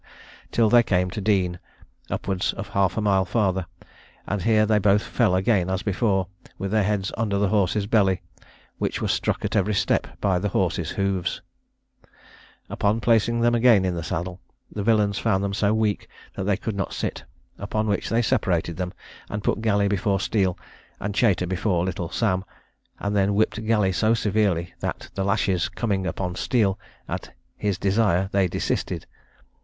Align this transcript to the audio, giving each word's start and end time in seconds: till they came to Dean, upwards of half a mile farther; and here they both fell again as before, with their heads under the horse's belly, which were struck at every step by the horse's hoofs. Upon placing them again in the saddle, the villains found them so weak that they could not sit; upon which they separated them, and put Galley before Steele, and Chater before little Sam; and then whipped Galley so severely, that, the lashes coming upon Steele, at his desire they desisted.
till 0.51 0.67
they 0.67 0.81
came 0.81 1.11
to 1.11 1.21
Dean, 1.21 1.59
upwards 2.09 2.53
of 2.53 2.69
half 2.69 2.97
a 2.97 3.01
mile 3.01 3.23
farther; 3.23 3.67
and 4.25 4.41
here 4.41 4.65
they 4.65 4.79
both 4.79 5.03
fell 5.03 5.35
again 5.35 5.69
as 5.69 5.83
before, 5.83 6.25
with 6.57 6.71
their 6.71 6.81
heads 6.81 7.11
under 7.19 7.37
the 7.37 7.49
horse's 7.49 7.85
belly, 7.85 8.23
which 8.79 8.99
were 8.99 9.07
struck 9.07 9.45
at 9.45 9.55
every 9.55 9.75
step 9.75 10.07
by 10.19 10.39
the 10.39 10.49
horse's 10.49 10.89
hoofs. 10.89 11.41
Upon 12.67 12.99
placing 12.99 13.41
them 13.41 13.53
again 13.53 13.85
in 13.85 13.93
the 13.93 14.01
saddle, 14.01 14.41
the 14.71 14.81
villains 14.81 15.19
found 15.19 15.43
them 15.43 15.53
so 15.53 15.71
weak 15.71 16.07
that 16.33 16.45
they 16.45 16.57
could 16.57 16.75
not 16.75 16.93
sit; 16.93 17.23
upon 17.59 17.85
which 17.85 18.09
they 18.09 18.23
separated 18.23 18.77
them, 18.77 18.95
and 19.29 19.43
put 19.43 19.61
Galley 19.61 19.87
before 19.87 20.19
Steele, 20.19 20.57
and 20.99 21.15
Chater 21.15 21.45
before 21.45 21.85
little 21.85 22.09
Sam; 22.09 22.43
and 22.99 23.15
then 23.15 23.35
whipped 23.35 23.63
Galley 23.67 23.91
so 23.91 24.15
severely, 24.15 24.73
that, 24.79 25.11
the 25.13 25.23
lashes 25.23 25.69
coming 25.69 26.07
upon 26.07 26.33
Steele, 26.33 26.79
at 27.07 27.35
his 27.55 27.77
desire 27.77 28.29
they 28.31 28.47
desisted. 28.47 29.05